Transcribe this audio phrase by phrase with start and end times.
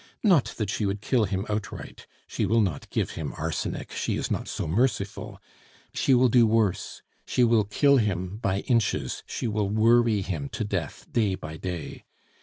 [0.23, 4.31] Not that she would kill him outright; she will not give him arsenic, she is
[4.31, 5.39] not so merciful;
[5.93, 10.63] she will do worse, she will kill him by inches; she will worry him to
[10.63, 12.05] death day by day.